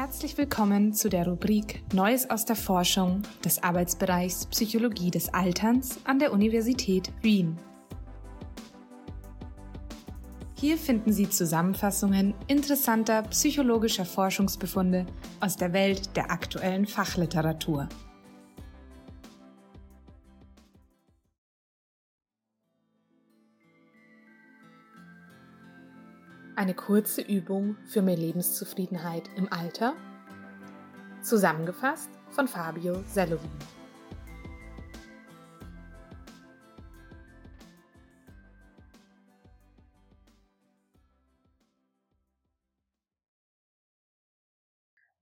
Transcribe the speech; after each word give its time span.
Herzlich 0.00 0.38
willkommen 0.38 0.92
zu 0.92 1.08
der 1.08 1.26
Rubrik 1.26 1.82
Neues 1.92 2.30
aus 2.30 2.44
der 2.44 2.54
Forschung 2.54 3.22
des 3.44 3.60
Arbeitsbereichs 3.64 4.46
Psychologie 4.46 5.10
des 5.10 5.34
Alterns 5.34 5.98
an 6.04 6.20
der 6.20 6.32
Universität 6.32 7.10
Wien. 7.20 7.58
Hier 10.54 10.78
finden 10.78 11.12
Sie 11.12 11.28
Zusammenfassungen 11.28 12.32
interessanter 12.46 13.22
psychologischer 13.22 14.04
Forschungsbefunde 14.04 15.04
aus 15.40 15.56
der 15.56 15.72
Welt 15.72 16.14
der 16.14 16.30
aktuellen 16.30 16.86
Fachliteratur. 16.86 17.88
Eine 26.58 26.74
kurze 26.74 27.20
Übung 27.20 27.76
für 27.86 28.02
mehr 28.02 28.16
Lebenszufriedenheit 28.16 29.30
im 29.36 29.52
Alter? 29.52 29.94
Zusammengefasst 31.22 32.10
von 32.30 32.48
Fabio 32.48 33.04
Selovin. 33.06 33.48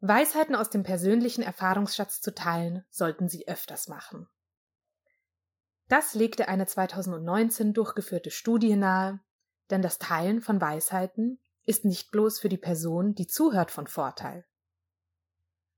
Weisheiten 0.01 0.57
aus 0.57 0.71
dem 0.71 0.85
persönlichen 0.85 1.43
Erfahrungsschatz 1.43 2.23
zu 2.23 2.35
teilen, 2.35 2.87
sollten 2.89 3.29
Sie 3.29 3.47
öfters 3.47 3.89
machen. 3.89 4.27
Das 5.89 6.15
legte 6.15 6.49
eine 6.49 6.65
2019 6.65 7.75
durchgeführte 7.75 8.31
Studie 8.31 8.75
nahe, 8.75 9.21
denn 9.71 9.83
das 9.83 9.99
Teilen 9.99 10.41
von 10.41 10.61
Weisheiten 10.61 11.41
ist 11.65 11.85
nicht 11.85 12.11
bloß 12.11 12.39
für 12.39 12.49
die 12.49 12.57
Person, 12.57 13.15
die 13.15 13.27
zuhört, 13.27 13.71
von 13.71 13.87
Vorteil. 13.87 14.45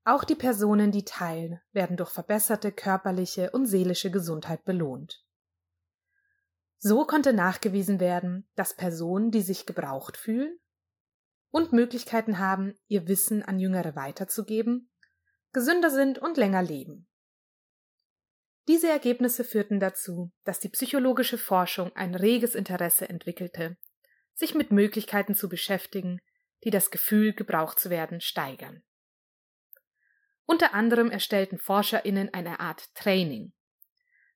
Auch 0.05 0.23
die 0.23 0.35
Personen, 0.35 0.91
die 0.91 1.03
teilen, 1.03 1.59
werden 1.71 1.97
durch 1.97 2.11
verbesserte 2.11 2.71
körperliche 2.71 3.51
und 3.51 3.65
seelische 3.65 4.11
Gesundheit 4.11 4.63
belohnt. 4.63 5.25
So 6.77 7.05
konnte 7.05 7.33
nachgewiesen 7.33 7.99
werden, 7.99 8.47
dass 8.55 8.73
Personen, 8.73 9.31
die 9.31 9.41
sich 9.41 9.65
gebraucht 9.65 10.15
fühlen 10.15 10.57
und 11.51 11.73
Möglichkeiten 11.73 12.39
haben, 12.39 12.75
ihr 12.87 13.07
Wissen 13.07 13.43
an 13.43 13.59
Jüngere 13.59 13.95
weiterzugeben, 13.95 14.89
gesünder 15.51 15.89
sind 15.89 16.19
und 16.19 16.37
länger 16.37 16.61
leben. 16.61 17.08
Diese 18.69 18.87
Ergebnisse 18.87 19.43
führten 19.43 19.79
dazu, 19.79 20.31
dass 20.43 20.59
die 20.59 20.69
psychologische 20.69 21.39
Forschung 21.39 21.91
ein 21.95 22.13
reges 22.13 22.53
Interesse 22.53 23.09
entwickelte, 23.09 23.77
sich 24.35 24.53
mit 24.53 24.71
Möglichkeiten 24.71 25.33
zu 25.33 25.49
beschäftigen, 25.49 26.21
die 26.63 26.69
das 26.69 26.91
Gefühl, 26.91 27.33
gebraucht 27.33 27.79
zu 27.79 27.89
werden, 27.89 28.21
steigern. 28.21 28.83
Unter 30.45 30.75
anderem 30.75 31.09
erstellten 31.09 31.57
Forscherinnen 31.57 32.31
eine 32.31 32.59
Art 32.59 32.93
Training. 32.93 33.53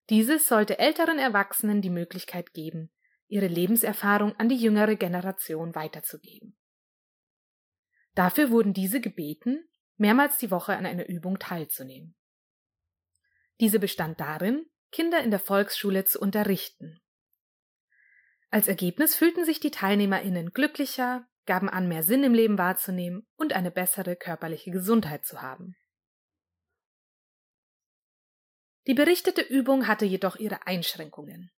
Dieses 0.09 0.47
sollte 0.47 0.79
älteren 0.79 1.19
Erwachsenen 1.19 1.83
die 1.83 1.91
Möglichkeit 1.91 2.53
geben, 2.53 2.91
ihre 3.27 3.45
Lebenserfahrung 3.45 4.35
an 4.37 4.49
die 4.49 4.57
jüngere 4.57 4.95
Generation 4.95 5.75
weiterzugeben. 5.75 6.57
Dafür 8.15 8.49
wurden 8.49 8.73
diese 8.73 8.99
gebeten, 8.99 9.69
mehrmals 9.97 10.39
die 10.39 10.49
Woche 10.49 10.75
an 10.75 10.87
einer 10.87 11.07
Übung 11.07 11.37
teilzunehmen. 11.37 12.15
Diese 13.59 13.79
bestand 13.79 14.19
darin, 14.19 14.65
Kinder 14.91 15.21
in 15.23 15.31
der 15.31 15.39
Volksschule 15.39 16.05
zu 16.05 16.19
unterrichten. 16.19 17.01
Als 18.49 18.67
Ergebnis 18.67 19.15
fühlten 19.15 19.45
sich 19.45 19.59
die 19.59 19.71
Teilnehmerinnen 19.71 20.51
glücklicher, 20.51 21.27
gaben 21.45 21.69
an, 21.69 21.87
mehr 21.87 22.03
Sinn 22.03 22.23
im 22.23 22.33
Leben 22.33 22.57
wahrzunehmen 22.57 23.27
und 23.35 23.53
eine 23.53 23.71
bessere 23.71 24.15
körperliche 24.15 24.71
Gesundheit 24.71 25.25
zu 25.25 25.41
haben. 25.41 25.75
Die 28.85 28.93
berichtete 28.93 29.41
Übung 29.41 29.87
hatte 29.87 30.05
jedoch 30.05 30.35
ihre 30.35 30.67
Einschränkungen. 30.67 31.51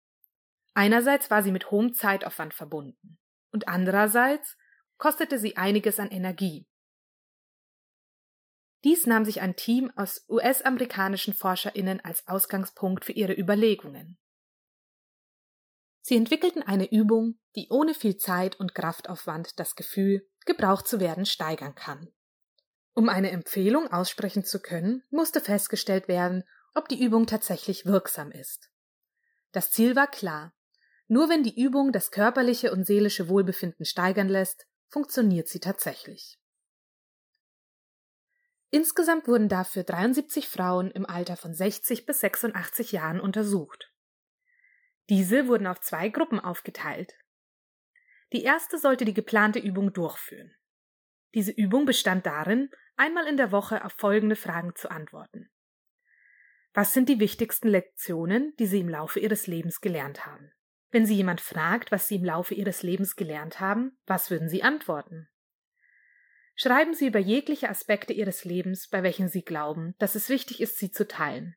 Einerseits 0.73 1.31
war 1.31 1.43
sie 1.43 1.51
mit 1.51 1.71
hohem 1.71 1.93
Zeitaufwand 1.93 2.53
verbunden 2.53 3.17
und 3.51 3.67
andererseits 3.67 4.57
kostete 4.97 5.39
sie 5.39 5.57
einiges 5.57 5.99
an 5.99 6.11
Energie. 6.11 6.67
Dies 8.85 9.07
nahm 9.07 9.25
sich 9.25 9.41
ein 9.41 9.55
Team 9.55 9.91
aus 9.95 10.23
US-amerikanischen 10.29 11.33
Forscherinnen 11.33 12.01
als 12.05 12.27
Ausgangspunkt 12.27 13.03
für 13.03 13.13
ihre 13.13 13.33
Überlegungen. 13.33 14.19
Sie 16.01 16.15
entwickelten 16.15 16.61
eine 16.61 16.91
Übung, 16.91 17.39
die 17.55 17.67
ohne 17.71 17.95
viel 17.95 18.17
Zeit 18.17 18.59
und 18.59 18.75
Kraftaufwand 18.75 19.59
das 19.59 19.75
Gefühl, 19.75 20.29
gebraucht 20.45 20.87
zu 20.87 20.99
werden, 20.99 21.25
steigern 21.25 21.73
kann. 21.73 22.13
Um 22.93 23.09
eine 23.09 23.31
Empfehlung 23.31 23.91
aussprechen 23.91 24.45
zu 24.45 24.61
können, 24.61 25.01
musste 25.09 25.41
festgestellt 25.41 26.07
werden, 26.07 26.43
ob 26.75 26.87
die 26.87 27.03
Übung 27.03 27.25
tatsächlich 27.25 27.87
wirksam 27.87 28.31
ist. 28.31 28.69
Das 29.51 29.71
Ziel 29.71 29.95
war 29.95 30.07
klar. 30.07 30.53
Nur 31.07 31.27
wenn 31.27 31.41
die 31.41 31.59
Übung 31.59 31.91
das 31.91 32.11
körperliche 32.11 32.71
und 32.71 32.85
seelische 32.85 33.29
Wohlbefinden 33.29 33.85
steigern 33.85 34.29
lässt, 34.29 34.67
funktioniert 34.89 35.47
sie 35.47 35.59
tatsächlich. 35.59 36.37
Insgesamt 38.71 39.27
wurden 39.27 39.47
dafür 39.47 39.83
73 39.83 40.47
Frauen 40.47 40.91
im 40.91 41.05
Alter 41.05 41.37
von 41.37 41.53
60 41.53 42.05
bis 42.05 42.19
86 42.19 42.91
Jahren 42.91 43.19
untersucht. 43.19 43.91
Diese 45.09 45.47
wurden 45.47 45.67
auf 45.67 45.79
zwei 45.79 46.09
Gruppen 46.09 46.39
aufgeteilt. 46.39 47.13
Die 48.33 48.43
erste 48.43 48.77
sollte 48.77 49.05
die 49.05 49.13
geplante 49.13 49.59
Übung 49.59 49.93
durchführen. 49.93 50.53
Diese 51.33 51.51
Übung 51.51 51.85
bestand 51.85 52.25
darin, 52.25 52.69
einmal 52.95 53.27
in 53.27 53.37
der 53.37 53.51
Woche 53.51 53.85
auf 53.85 53.93
folgende 53.93 54.35
Fragen 54.35 54.73
zu 54.75 54.89
antworten. 54.89 55.49
Was 56.73 56.93
sind 56.93 57.07
die 57.07 57.19
wichtigsten 57.19 57.69
Lektionen, 57.69 58.53
die 58.57 58.65
Sie 58.65 58.81
im 58.81 58.89
Laufe 58.89 59.19
Ihres 59.19 59.47
Lebens 59.47 59.79
gelernt 59.79 60.25
haben? 60.25 60.51
Wenn 60.91 61.05
Sie 61.05 61.15
jemand 61.15 61.39
fragt, 61.39 61.91
was 61.91 62.07
Sie 62.07 62.15
im 62.15 62.25
Laufe 62.25 62.53
Ihres 62.53 62.83
Lebens 62.83 63.15
gelernt 63.15 63.59
haben, 63.59 63.97
was 64.05 64.31
würden 64.31 64.49
Sie 64.49 64.63
antworten? 64.63 65.29
Schreiben 66.55 66.93
Sie 66.93 67.07
über 67.07 67.19
jegliche 67.19 67.69
Aspekte 67.69 68.13
Ihres 68.13 68.45
Lebens, 68.45 68.87
bei 68.87 69.03
welchen 69.03 69.27
Sie 69.27 69.43
glauben, 69.43 69.93
dass 69.99 70.15
es 70.15 70.29
wichtig 70.29 70.61
ist, 70.61 70.77
sie 70.77 70.89
zu 70.89 71.07
teilen. 71.07 71.55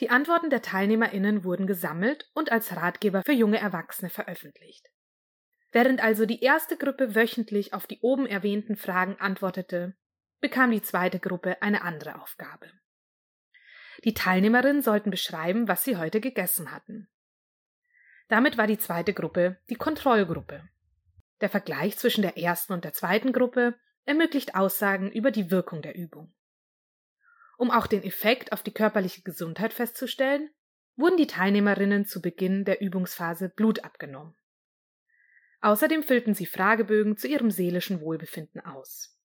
Die 0.00 0.10
Antworten 0.10 0.50
der 0.50 0.62
TeilnehmerInnen 0.62 1.44
wurden 1.44 1.68
gesammelt 1.68 2.28
und 2.34 2.50
als 2.50 2.74
Ratgeber 2.74 3.22
für 3.24 3.32
junge 3.32 3.58
Erwachsene 3.58 4.10
veröffentlicht. 4.10 4.88
Während 5.70 6.02
also 6.02 6.26
die 6.26 6.40
erste 6.40 6.76
Gruppe 6.76 7.14
wöchentlich 7.14 7.72
auf 7.72 7.86
die 7.86 8.00
oben 8.00 8.26
erwähnten 8.26 8.76
Fragen 8.76 9.16
antwortete, 9.20 9.94
bekam 10.40 10.72
die 10.72 10.82
zweite 10.82 11.20
Gruppe 11.20 11.62
eine 11.62 11.82
andere 11.82 12.20
Aufgabe. 12.20 12.68
Die 14.04 14.14
Teilnehmerinnen 14.14 14.82
sollten 14.82 15.10
beschreiben, 15.10 15.68
was 15.68 15.84
sie 15.84 15.96
heute 15.96 16.20
gegessen 16.20 16.72
hatten. 16.72 17.08
Damit 18.28 18.58
war 18.58 18.66
die 18.66 18.78
zweite 18.78 19.14
Gruppe 19.14 19.60
die 19.70 19.76
Kontrollgruppe. 19.76 20.68
Der 21.42 21.50
Vergleich 21.50 21.98
zwischen 21.98 22.22
der 22.22 22.38
ersten 22.38 22.72
und 22.72 22.84
der 22.84 22.92
zweiten 22.92 23.32
Gruppe 23.32 23.74
ermöglicht 24.04 24.54
Aussagen 24.54 25.10
über 25.10 25.32
die 25.32 25.50
Wirkung 25.50 25.82
der 25.82 25.96
Übung. 25.96 26.32
Um 27.58 27.72
auch 27.72 27.88
den 27.88 28.04
Effekt 28.04 28.52
auf 28.52 28.62
die 28.62 28.72
körperliche 28.72 29.22
Gesundheit 29.22 29.72
festzustellen, 29.72 30.50
wurden 30.96 31.16
die 31.16 31.26
Teilnehmerinnen 31.26 32.06
zu 32.06 32.22
Beginn 32.22 32.64
der 32.64 32.80
Übungsphase 32.80 33.48
Blut 33.48 33.84
abgenommen. 33.84 34.36
Außerdem 35.62 36.04
füllten 36.04 36.34
sie 36.34 36.46
Fragebögen 36.46 37.16
zu 37.16 37.26
ihrem 37.26 37.50
seelischen 37.50 38.00
Wohlbefinden 38.00 38.60
aus. 38.60 39.18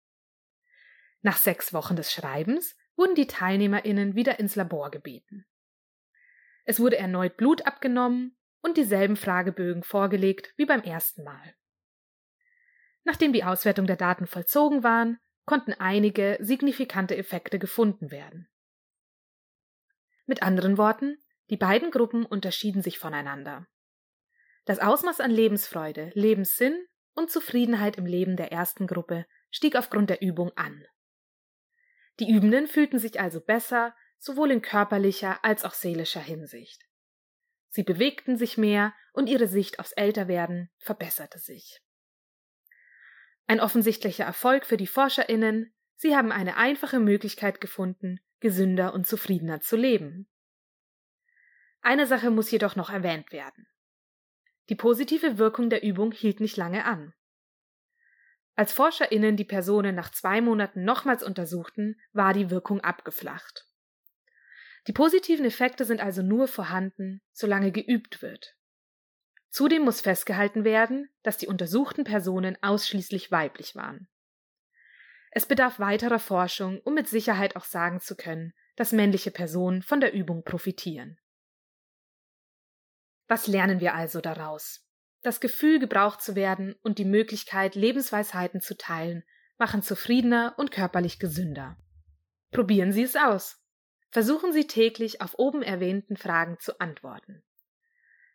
Nach 1.22 1.38
sechs 1.38 1.74
Wochen 1.74 1.98
des 1.98 2.14
Schreibens 2.14 2.78
wurden 2.96 3.16
die 3.16 3.28
Teilnehmerinnen 3.28 4.16
wieder 4.16 4.40
ins 4.40 4.56
Labor 4.56 4.90
gebeten. 4.90 5.46
Es 6.64 6.80
wurde 6.80 6.98
erneut 6.98 7.36
Blut 7.36 7.66
abgenommen 7.66 8.38
und 8.62 8.78
dieselben 8.78 9.18
Fragebögen 9.18 9.84
vorgelegt 9.84 10.54
wie 10.56 10.66
beim 10.66 10.82
ersten 10.82 11.24
Mal. 11.24 11.56
Nachdem 13.06 13.32
die 13.32 13.44
Auswertung 13.44 13.88
der 13.88 13.96
Daten 13.96 14.28
vollzogen 14.28 14.84
waren, 14.84 15.20
konnten 15.46 15.74
einige 15.74 16.38
signifikante 16.42 17.16
Effekte 17.16 17.60
gefunden 17.60 18.12
werden. 18.12 18.50
Mit 20.26 20.42
anderen 20.42 20.78
Worten, 20.78 21.18
die 21.52 21.58
beiden 21.58 21.92
Gruppen 21.92 22.26
unterschieden 22.26 22.82
sich 22.82 22.98
voneinander. 22.98 23.68
Das 24.66 24.80
Ausmaß 24.80 25.20
an 25.22 25.30
Lebensfreude, 25.30 26.12
Lebenssinn 26.16 26.88
und 27.14 27.30
Zufriedenheit 27.30 27.98
im 27.98 28.08
Leben 28.08 28.36
der 28.36 28.52
ersten 28.52 28.88
Gruppe 28.88 29.28
stieg 29.52 29.76
aufgrund 29.76 30.10
der 30.10 30.24
Übung 30.24 30.52
an. 30.58 30.84
Die 32.20 32.30
Übenden 32.30 32.66
fühlten 32.68 32.98
sich 32.98 33.20
also 33.20 33.40
besser, 33.40 33.96
sowohl 34.18 34.50
in 34.50 34.64
körperlicher 34.64 35.46
als 35.46 35.64
auch 35.64 35.74
seelischer 35.74 36.22
Hinsicht. 36.22 36.82
Sie 37.70 37.84
bewegten 37.84 38.38
sich 38.38 38.58
mehr 38.58 38.96
und 39.14 39.28
ihre 39.28 39.48
Sicht 39.48 39.80
aufs 39.80 39.92
Älterwerden 39.92 40.72
verbesserte 40.80 41.38
sich. 41.38 41.85
Ein 43.48 43.60
offensichtlicher 43.60 44.26
Erfolg 44.26 44.66
für 44.66 44.78
die 44.78 44.88
Forscherinnen, 44.88 45.74
sie 45.96 46.16
haben 46.16 46.32
eine 46.32 46.58
einfache 46.58 47.00
Möglichkeit 47.00 47.62
gefunden, 47.62 48.20
gesünder 48.40 48.94
und 48.94 49.08
zufriedener 49.08 49.62
zu 49.62 49.76
leben. 49.76 50.28
Eine 51.82 52.08
Sache 52.08 52.32
muss 52.32 52.50
jedoch 52.50 52.76
noch 52.76 52.90
erwähnt 52.90 53.32
werden. 53.32 53.68
Die 54.70 54.76
positive 54.76 55.38
Wirkung 55.38 55.70
der 55.70 55.84
Übung 55.84 56.12
hielt 56.12 56.40
nicht 56.40 56.58
lange 56.58 56.86
an. 56.86 57.14
Als 58.56 58.74
ForscherInnen 58.74 59.36
die 59.38 59.46
Personen 59.46 59.96
nach 59.96 60.10
zwei 60.12 60.42
Monaten 60.42 60.84
nochmals 60.84 61.22
untersuchten, 61.22 62.00
war 62.14 62.34
die 62.34 62.50
Wirkung 62.50 62.82
abgeflacht. 62.82 63.68
Die 64.88 64.94
positiven 64.94 65.46
Effekte 65.46 65.86
sind 65.86 66.02
also 66.02 66.22
nur 66.22 66.48
vorhanden, 66.48 67.22
solange 67.32 67.72
geübt 67.72 68.22
wird. 68.22 68.55
Zudem 69.56 69.84
muss 69.84 70.02
festgehalten 70.02 70.66
werden, 70.66 71.08
dass 71.24 71.38
die 71.38 71.48
untersuchten 71.48 72.04
Personen 72.04 72.58
ausschließlich 72.62 73.32
weiblich 73.32 73.74
waren. 73.74 74.10
Es 75.32 75.46
bedarf 75.46 75.80
weiterer 75.80 76.20
Forschung, 76.20 76.82
um 76.82 76.94
mit 76.94 77.08
Sicherheit 77.08 77.56
auch 77.56 77.64
sagen 77.64 78.02
zu 78.02 78.18
können, 78.18 78.52
dass 78.76 78.92
männliche 78.92 79.32
Personen 79.32 79.82
von 79.82 80.02
der 80.02 80.12
Übung 80.12 80.44
profitieren. 80.44 81.18
Was 83.30 83.48
lernen 83.48 83.80
wir 83.80 83.94
also 83.94 84.20
daraus? 84.20 84.86
Das 85.22 85.40
Gefühl, 85.40 85.80
gebraucht 85.80 86.22
zu 86.22 86.36
werden 86.36 86.76
und 86.82 86.98
die 86.98 87.06
Möglichkeit, 87.06 87.76
Lebensweisheiten 87.76 88.60
zu 88.60 88.76
teilen, 88.76 89.24
machen 89.58 89.82
zufriedener 89.82 90.54
und 90.58 90.72
körperlich 90.72 91.18
gesünder. 91.18 91.78
Probieren 92.52 92.92
Sie 92.92 93.04
es 93.04 93.16
aus. 93.16 93.64
Versuchen 94.12 94.52
Sie 94.52 94.68
täglich 94.68 95.22
auf 95.22 95.36
oben 95.40 95.62
erwähnten 95.62 96.18
Fragen 96.18 96.60
zu 96.60 96.78
antworten. 96.82 97.46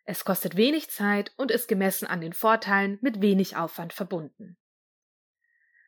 Es 0.03 0.25
kostet 0.25 0.55
wenig 0.55 0.89
Zeit 0.89 1.31
und 1.37 1.51
ist 1.51 1.67
gemessen 1.67 2.07
an 2.07 2.21
den 2.21 2.33
Vorteilen 2.33 2.97
mit 3.01 3.21
wenig 3.21 3.55
Aufwand 3.55 3.93
verbunden. 3.93 4.57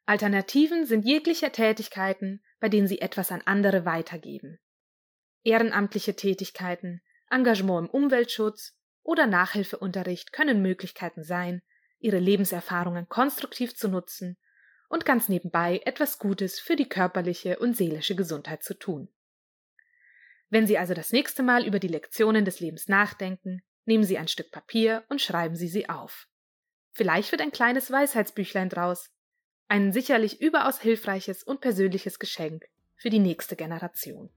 Alternativen 0.05 0.85
sind 0.85 1.05
jegliche 1.05 1.51
Tätigkeiten, 1.51 2.43
bei 2.59 2.69
denen 2.69 2.87
Sie 2.87 2.99
etwas 2.99 3.31
an 3.31 3.41
andere 3.45 3.85
weitergeben. 3.85 4.59
Ehrenamtliche 5.43 6.15
Tätigkeiten, 6.15 7.01
Engagement 7.29 7.87
im 7.87 7.89
Umweltschutz 7.89 8.77
oder 9.01 9.27
Nachhilfeunterricht 9.27 10.33
können 10.33 10.61
Möglichkeiten 10.61 11.23
sein, 11.23 11.61
ihre 11.99 12.19
Lebenserfahrungen 12.19 13.07
konstruktiv 13.07 13.75
zu 13.75 13.87
nutzen 13.87 14.37
und 14.89 15.05
ganz 15.05 15.29
nebenbei 15.29 15.81
etwas 15.85 16.19
Gutes 16.19 16.59
für 16.59 16.75
die 16.75 16.87
körperliche 16.87 17.59
und 17.59 17.75
seelische 17.75 18.15
Gesundheit 18.15 18.63
zu 18.63 18.73
tun. 18.73 19.09
Wenn 20.49 20.67
Sie 20.67 20.77
also 20.77 20.93
das 20.93 21.11
nächste 21.11 21.41
Mal 21.41 21.65
über 21.65 21.79
die 21.79 21.87
Lektionen 21.87 22.45
des 22.45 22.59
Lebens 22.59 22.87
nachdenken, 22.87 23.63
nehmen 23.85 24.03
Sie 24.03 24.17
ein 24.17 24.27
Stück 24.27 24.51
Papier 24.51 25.03
und 25.09 25.21
schreiben 25.21 25.55
Sie 25.55 25.67
sie 25.67 25.89
auf. 25.89 26.27
Vielleicht 26.91 27.31
wird 27.31 27.41
ein 27.41 27.51
kleines 27.51 27.91
Weisheitsbüchlein 27.91 28.69
draus, 28.69 29.09
ein 29.67 29.91
sicherlich 29.91 30.41
überaus 30.41 30.79
hilfreiches 30.79 31.43
und 31.43 31.61
persönliches 31.61 32.19
Geschenk 32.19 32.65
für 32.95 33.09
die 33.09 33.19
nächste 33.19 33.55
Generation. 33.55 34.29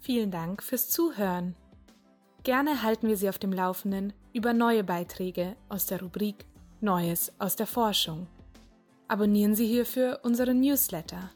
Vielen 0.00 0.30
Dank 0.30 0.62
fürs 0.62 0.90
Zuhören. 0.90 1.56
Gerne 2.42 2.82
halten 2.82 3.08
wir 3.08 3.16
Sie 3.16 3.30
auf 3.30 3.38
dem 3.38 3.54
Laufenden 3.54 4.12
über 4.34 4.52
neue 4.52 4.84
Beiträge 4.84 5.56
aus 5.70 5.86
der 5.86 6.02
Rubrik 6.02 6.44
Neues 6.82 7.32
aus 7.40 7.56
der 7.56 7.66
Forschung. 7.66 8.26
Abonnieren 9.14 9.54
Sie 9.54 9.68
hierfür 9.68 10.18
unseren 10.24 10.58
Newsletter. 10.58 11.30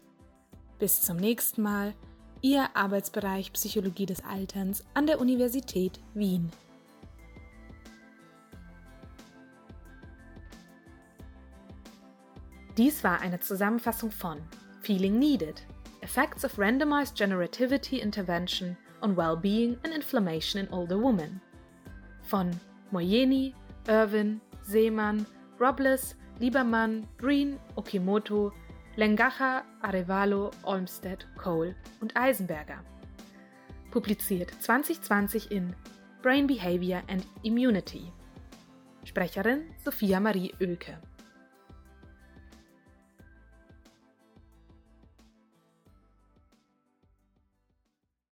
Bis 0.81 1.01
zum 1.01 1.17
nächsten 1.17 1.63
Mal, 1.63 1.95
Ihr 2.41 2.67
Arbeitsbereich 2.75 3.53
Psychologie 3.53 4.05
des 4.05 4.25
Alterns 4.25 4.85
an 4.95 5.07
der 5.07 5.21
Universität 5.21 6.01
Wien. 6.13 6.51
Dies 12.77 13.05
war 13.05 13.21
eine 13.21 13.39
Zusammenfassung 13.39 14.11
von 14.11 14.41
Feeling 14.81 15.17
Needed 15.17 15.65
Effects 16.01 16.45
of 16.45 16.59
Randomized 16.59 17.15
Generativity 17.15 18.01
Intervention 18.01 18.77
on 19.03 19.17
Well-Being 19.17 19.79
and 19.85 19.95
Inflammation 19.95 20.67
in 20.67 20.73
Older 20.73 21.01
Women 21.01 21.41
von 22.23 22.51
Moyeni, 22.91 23.55
Irwin, 23.87 24.41
Seemann, 24.65 25.27
Robles, 25.61 26.17
Liebermann, 26.41 27.07
Breen, 27.17 27.59
Okimoto, 27.75 28.53
Lengacha, 28.97 29.65
Arevalo, 29.83 30.51
Olmsted, 30.63 31.27
Cole 31.37 31.75
und 32.01 32.17
Eisenberger. 32.17 32.85
Publiziert 33.91 34.51
2020 34.61 35.51
in 35.51 35.75
Brain 36.23 36.47
Behavior 36.47 37.03
and 37.09 37.27
Immunity. 37.43 38.13
Sprecherin 39.05 39.63
Sophia 39.85 40.21
Marie 40.21 40.53
Oelke. 40.61 40.99